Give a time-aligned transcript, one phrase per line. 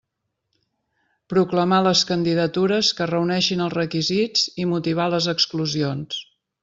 [1.33, 6.23] Proclamar les candidatures que reuneixin els requisits i motivar les exclusions.